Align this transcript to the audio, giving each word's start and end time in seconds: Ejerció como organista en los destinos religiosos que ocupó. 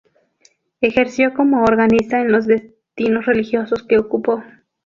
Ejerció 0.81 1.31
como 1.35 1.61
organista 1.61 2.21
en 2.21 2.31
los 2.31 2.47
destinos 2.47 3.27
religiosos 3.27 3.83
que 3.83 3.99
ocupó. 3.99 4.43